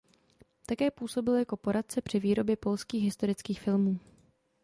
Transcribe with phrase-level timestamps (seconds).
[0.65, 3.99] Také působil jako poradce při výrobě polských historických filmů.